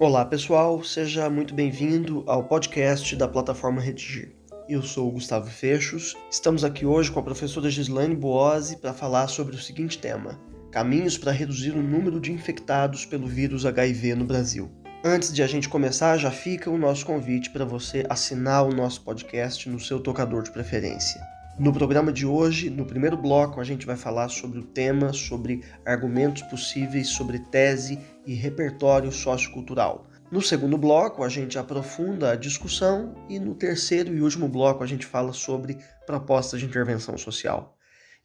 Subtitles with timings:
[0.00, 4.32] Olá pessoal, seja muito bem-vindo ao podcast da plataforma Redigir.
[4.68, 9.26] Eu sou o Gustavo Fechos, estamos aqui hoje com a professora Gislaine Boose para falar
[9.26, 10.38] sobre o seguinte tema:
[10.70, 14.70] caminhos para reduzir o número de infectados pelo vírus HIV no Brasil.
[15.04, 19.00] Antes de a gente começar, já fica o nosso convite para você assinar o nosso
[19.00, 21.20] podcast no seu tocador de preferência.
[21.58, 25.64] No programa de hoje, no primeiro bloco, a gente vai falar sobre o tema, sobre
[25.84, 30.06] argumentos possíveis sobre tese e repertório sociocultural.
[30.30, 34.86] No segundo bloco, a gente aprofunda a discussão e no terceiro e último bloco, a
[34.86, 35.76] gente fala sobre
[36.06, 37.76] propostas de intervenção social.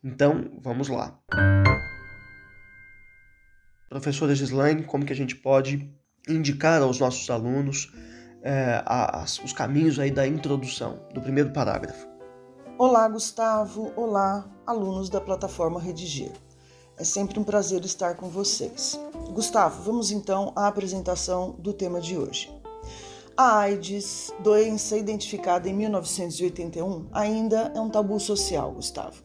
[0.04, 1.20] Então, vamos lá.
[3.90, 5.92] Professora Gislaine, como que a gente pode
[6.30, 7.92] indicar aos nossos alunos
[8.44, 12.13] é, as, os caminhos aí da introdução, do primeiro parágrafo?
[12.76, 13.94] Olá, Gustavo.
[13.96, 16.32] Olá, alunos da plataforma Redigir.
[16.98, 19.00] É sempre um prazer estar com vocês.
[19.32, 22.52] Gustavo, vamos então à apresentação do tema de hoje.
[23.38, 29.22] A AIDS, doença identificada em 1981, ainda é um tabu social, Gustavo.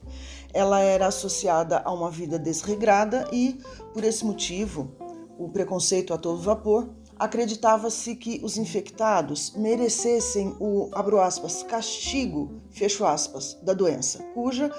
[0.53, 3.59] Ela era associada a uma vida desregrada e,
[3.95, 4.91] por esse motivo,
[5.39, 13.05] o preconceito a todo vapor acreditava-se que os infectados merecessem o, abro aspas, castigo, fecho
[13.05, 14.71] aspas, da doença, cuja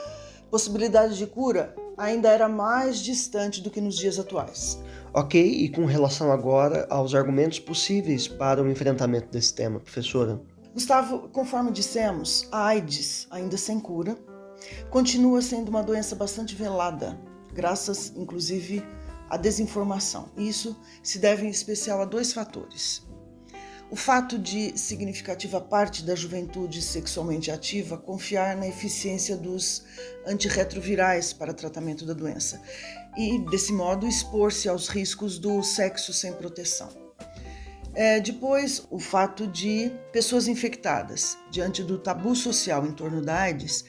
[0.49, 4.79] possibilidade de cura ainda era mais distante do que nos dias atuais.
[5.13, 10.39] Ok, e com relação agora aos argumentos possíveis para o enfrentamento desse tema, professora?
[10.73, 14.15] Gustavo, conforme dissemos, a AIDS, ainda sem cura,
[14.89, 17.19] continua sendo uma doença bastante velada,
[17.53, 18.83] graças inclusive
[19.29, 20.31] a desinformação.
[20.35, 23.07] Isso se deve em especial a dois fatores.
[23.91, 29.83] O fato de significativa parte da juventude sexualmente ativa confiar na eficiência dos
[30.27, 32.61] antirretrovirais para tratamento da doença
[33.17, 36.89] e, desse modo, expor-se aos riscos do sexo sem proteção.
[37.95, 43.83] É, depois, o fato de pessoas infectadas, diante do tabu social em torno da AIDS,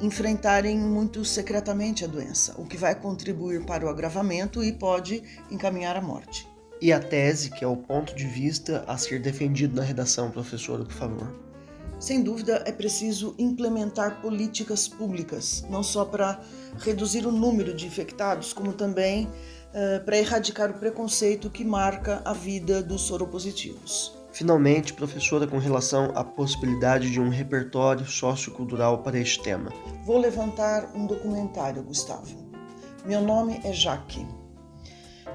[0.00, 5.96] enfrentarem muito secretamente a doença, o que vai contribuir para o agravamento e pode encaminhar
[5.96, 6.48] à morte.
[6.80, 10.84] E a tese, que é o ponto de vista a ser defendido na redação, professora,
[10.84, 11.32] por favor.
[12.00, 16.40] Sem dúvida, é preciso implementar políticas públicas, não só para
[16.78, 22.32] reduzir o número de infectados, como também uh, para erradicar o preconceito que marca a
[22.32, 24.21] vida dos soropositivos.
[24.32, 29.70] Finalmente, professora, com relação à possibilidade de um repertório sociocultural para este tema.
[30.06, 32.34] Vou levantar um documentário, Gustavo.
[33.04, 34.26] Meu nome é Jaque.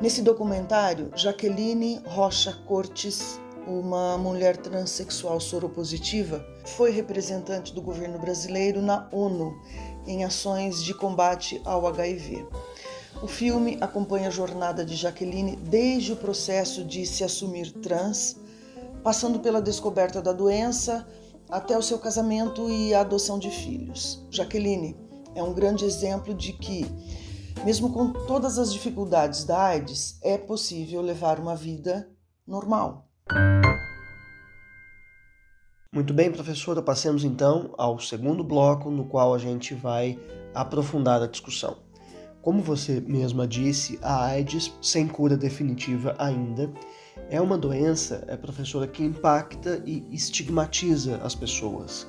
[0.01, 9.07] Nesse documentário, Jaqueline Rocha Cortes, uma mulher transexual soropositiva, foi representante do governo brasileiro na
[9.11, 9.61] ONU
[10.07, 12.47] em ações de combate ao HIV.
[13.21, 18.46] O filme acompanha a jornada de Jaqueline desde o processo de se assumir trans
[19.07, 21.07] passando pela descoberta da doença
[21.49, 24.27] até o seu casamento e a adoção de filhos.
[24.29, 24.97] Jaqueline
[25.33, 26.85] é um grande exemplo de que,
[27.63, 32.11] mesmo com todas as dificuldades da AIDS, é possível levar uma vida
[32.45, 33.07] normal.
[35.95, 40.19] Muito bem, professora, passemos então ao segundo bloco, no qual a gente vai
[40.53, 41.77] aprofundar a discussão.
[42.41, 46.69] Como você mesma disse, a AIDS, sem cura definitiva ainda,
[47.29, 52.07] é uma doença, é professora, que impacta e estigmatiza as pessoas.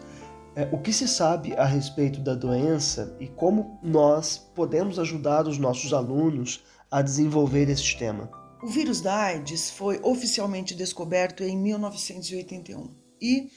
[0.54, 5.58] É, o que se sabe a respeito da doença e como nós podemos ajudar os
[5.58, 8.28] nossos alunos a desenvolver este tema?
[8.62, 12.90] O vírus da AIDS foi oficialmente descoberto em 1981
[13.20, 13.50] e,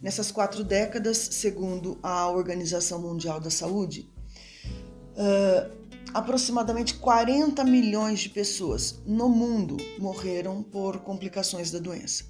[0.00, 4.08] nessas quatro décadas, segundo a Organização Mundial da Saúde,
[5.16, 12.24] uh, aproximadamente 40 milhões de pessoas no mundo morreram por complicações da doença.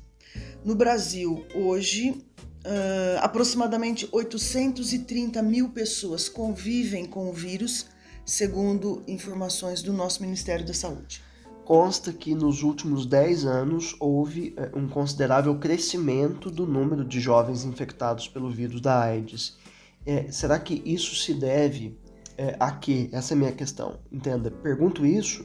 [0.65, 7.87] No Brasil, hoje, uh, aproximadamente 830 mil pessoas convivem com o vírus,
[8.25, 11.23] segundo informações do nosso Ministério da Saúde.
[11.65, 18.29] Consta que nos últimos 10 anos houve um considerável crescimento do número de jovens infectados
[18.29, 19.57] pelo vírus da AIDS.
[20.05, 21.99] É, será que isso se deve
[22.37, 22.79] é, a?
[23.13, 23.99] Essa é a minha questão.
[24.11, 25.45] Entenda, pergunto isso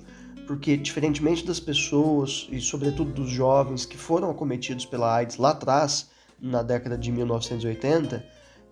[0.52, 6.10] porque, diferentemente das pessoas e, sobretudo, dos jovens que foram acometidos pela AIDS lá atrás,
[6.42, 8.26] na década de 1980,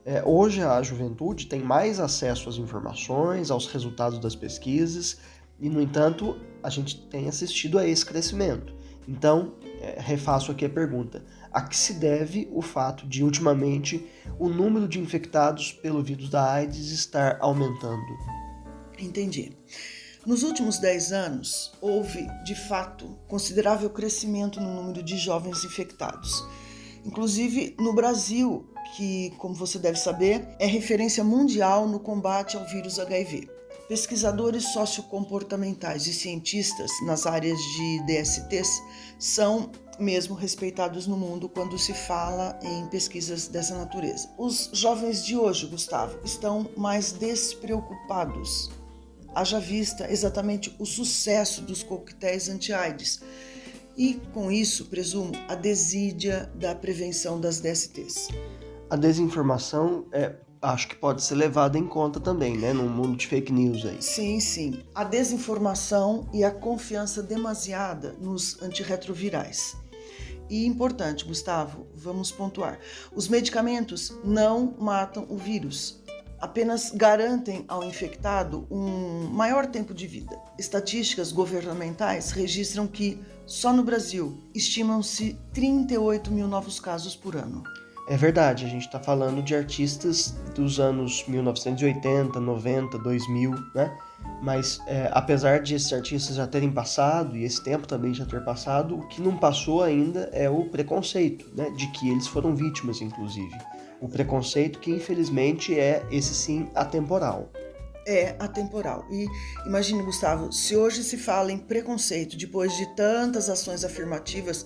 [0.05, 5.19] é, hoje a juventude tem mais acesso às informações, aos resultados das pesquisas,
[5.59, 8.73] e, no entanto, a gente tem assistido a esse crescimento.
[9.07, 14.05] Então, é, refaço aqui a pergunta: a que se deve o fato de, ultimamente,
[14.37, 18.17] o número de infectados pelo vírus da AIDS estar aumentando?
[18.97, 19.57] Entendi.
[20.25, 26.45] Nos últimos 10 anos, houve, de fato, considerável crescimento no número de jovens infectados.
[27.05, 32.99] Inclusive no Brasil, que, como você deve saber, é referência mundial no combate ao vírus
[32.99, 33.49] HIV.
[33.89, 38.83] Pesquisadores sociocomportamentais e cientistas nas áreas de DSTs
[39.17, 44.29] são mesmo respeitados no mundo quando se fala em pesquisas dessa natureza.
[44.37, 48.69] Os jovens de hoje, Gustavo, estão mais despreocupados.
[49.33, 53.21] Haja vista exatamente o sucesso dos coquetéis anti-AIDS
[53.97, 58.27] e, com isso, presumo, a desídia da prevenção das DSTs.
[58.87, 63.27] A desinformação é acho que pode ser levada em conta também, né, no mundo de
[63.27, 64.01] fake news aí.
[64.01, 64.83] Sim, sim.
[64.93, 69.77] A desinformação e a confiança demasiada nos antirretrovirais.
[70.49, 72.79] E importante, Gustavo, vamos pontuar:
[73.13, 75.99] os medicamentos não matam o vírus,
[76.39, 80.39] apenas garantem ao infectado um maior tempo de vida.
[80.57, 87.63] Estatísticas governamentais registram que, só no Brasil, estimam-se 38 mil novos casos por ano.
[88.09, 93.95] É verdade, a gente está falando de artistas dos anos 1980, 90, 2000, né?
[94.41, 98.43] Mas é, apesar de esses artistas já terem passado e esse tempo também já ter
[98.43, 101.69] passado, o que não passou ainda é o preconceito, né?
[101.77, 103.55] De que eles foram vítimas, inclusive.
[104.01, 107.51] O preconceito que infelizmente é esse sim atemporal
[108.09, 109.05] é atemporal.
[109.11, 109.27] E
[109.67, 114.65] imagine, Gustavo, se hoje se fala em preconceito, depois de tantas ações afirmativas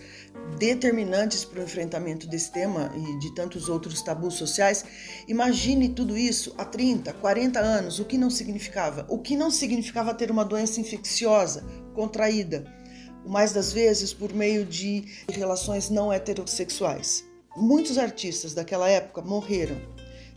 [0.58, 4.86] determinantes para o enfrentamento desse tema e de tantos outros tabus sociais,
[5.28, 9.06] imagine tudo isso há 30, 40 anos, o que não significava?
[9.10, 12.64] O que não significava ter uma doença infecciosa, contraída,
[13.26, 17.26] mais das vezes por meio de relações não heterossexuais.
[17.56, 19.80] Muitos artistas daquela época morreram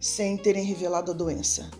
[0.00, 1.70] sem terem revelado a doença.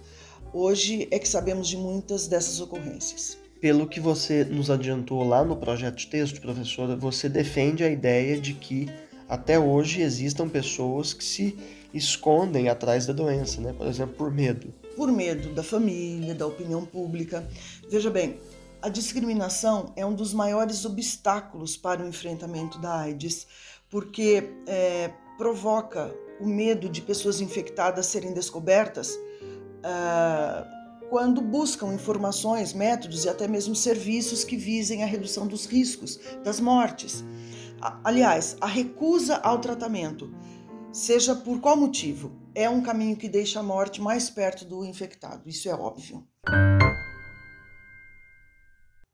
[0.58, 3.36] Hoje é que sabemos de muitas dessas ocorrências.
[3.60, 8.40] Pelo que você nos adiantou lá no projeto de texto, professora, você defende a ideia
[8.40, 8.88] de que
[9.28, 11.58] até hoje existam pessoas que se
[11.92, 13.74] escondem atrás da doença, né?
[13.74, 14.72] Por exemplo, por medo.
[14.96, 17.46] Por medo da família, da opinião pública.
[17.90, 18.40] Veja bem,
[18.80, 23.46] a discriminação é um dos maiores obstáculos para o enfrentamento da AIDS,
[23.90, 29.18] porque é, provoca o medo de pessoas infectadas serem descobertas
[29.84, 30.66] ah,
[31.08, 36.60] quando buscam informações, métodos e até mesmo serviços que visem a redução dos riscos, das
[36.60, 37.24] mortes.
[38.02, 40.32] Aliás, a recusa ao tratamento,
[40.92, 45.42] seja por qual motivo, é um caminho que deixa a morte mais perto do infectado,
[45.46, 46.26] isso é óbvio.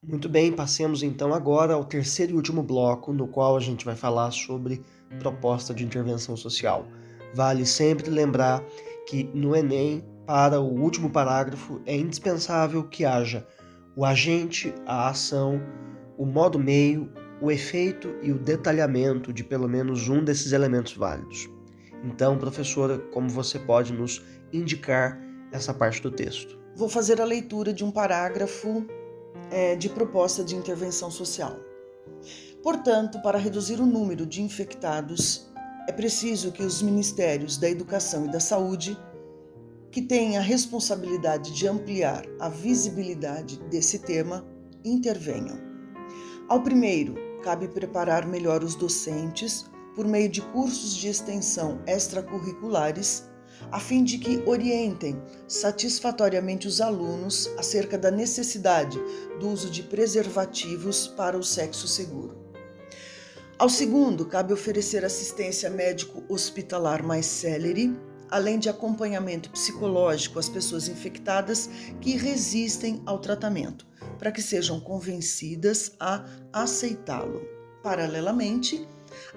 [0.05, 3.94] Muito bem, passemos então agora ao terceiro e último bloco, no qual a gente vai
[3.94, 4.82] falar sobre
[5.20, 6.87] proposta de intervenção social.
[7.35, 8.65] Vale sempre lembrar
[9.06, 13.46] que no Enem para o último parágrafo, é indispensável que haja
[13.96, 15.60] o agente, a ação,
[16.16, 21.50] o modo meio, o efeito e o detalhamento de pelo menos um desses elementos válidos.
[22.04, 24.22] Então, professora, como você pode nos
[24.52, 25.20] indicar
[25.50, 26.58] essa parte do texto?
[26.74, 28.86] Vou fazer a leitura de um parágrafo
[29.50, 31.56] é, de proposta de intervenção social.
[32.62, 35.50] Portanto, para reduzir o número de infectados,
[35.88, 38.96] é preciso que os ministérios da Educação e da Saúde
[39.93, 44.43] que têm a responsabilidade de ampliar a visibilidade desse tema
[44.82, 45.61] intervenham.
[46.49, 53.31] Ao primeiro, cabe preparar melhor os docentes por meio de cursos de extensão extracurriculares,
[53.70, 58.99] a fim de que orientem satisfatoriamente os alunos acerca da necessidade
[59.39, 62.34] do uso de preservativos para o sexo seguro.
[63.58, 67.94] Ao segundo, cabe oferecer assistência médico hospitalar mais célere
[68.32, 71.69] além de acompanhamento psicológico às pessoas infectadas
[72.01, 73.86] que resistem ao tratamento,
[74.19, 77.43] para que sejam convencidas a aceitá-lo.
[77.82, 78.89] Paralelamente,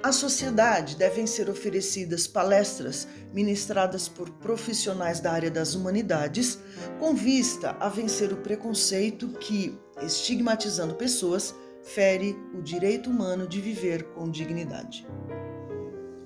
[0.01, 6.57] à sociedade devem ser oferecidas palestras ministradas por profissionais da área das humanidades,
[6.97, 14.03] com vista a vencer o preconceito que, estigmatizando pessoas, fere o direito humano de viver
[14.13, 15.05] com dignidade.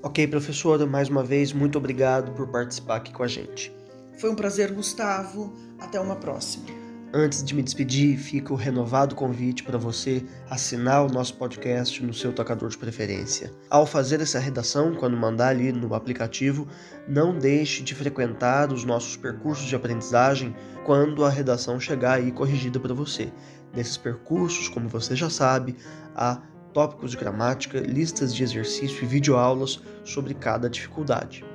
[0.02, 3.70] Ok, professora, mais uma vez, muito obrigado por participar aqui com a gente.
[4.18, 5.54] Foi um prazer, Gustavo.
[5.78, 6.66] Até uma próxima.
[7.14, 12.14] Antes de me despedir, fica o renovado convite para você assinar o nosso podcast no
[12.14, 13.52] seu tocador de preferência.
[13.70, 16.66] Ao fazer essa redação, quando mandar ali no aplicativo,
[17.06, 22.80] não deixe de frequentar os nossos percursos de aprendizagem quando a redação chegar aí corrigida
[22.80, 23.34] para você.
[23.76, 25.76] Nesses percursos, como você já sabe,
[26.16, 26.42] há
[26.74, 31.46] tópicos de gramática, listas de exercício e videoaulas sobre cada dificuldade.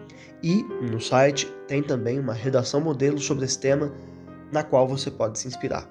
[0.42, 3.92] E no site tem também uma redação modelo sobre esse tema
[4.52, 5.88] na qual você pode se inspirar.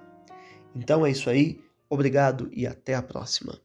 [0.75, 3.59] Então é isso aí, obrigado e até a próxima.